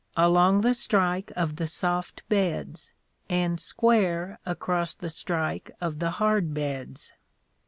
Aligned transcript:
along 0.17 0.61
the 0.61 0.73
strike 0.73 1.31
of 1.35 1.57
the 1.57 1.67
soft 1.67 2.27
beds 2.27 2.91
and 3.29 3.59
square 3.59 4.39
across 4.47 4.95
the 4.95 5.11
strike 5.11 5.69
of— 5.79 5.99
the 5.99 6.09
hard 6.17 6.55
beds. 6.55 7.13